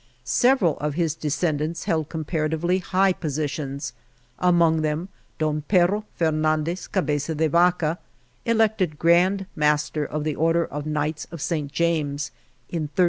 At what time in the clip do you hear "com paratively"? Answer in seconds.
2.09-2.81